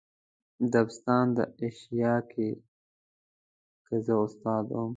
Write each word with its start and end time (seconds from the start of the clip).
دبستان 0.73 1.25
د 1.37 1.39
ایشیا 1.61 2.13
که 2.31 2.45
زه 4.05 4.13
استاد 4.25 4.65
وم. 4.71 4.89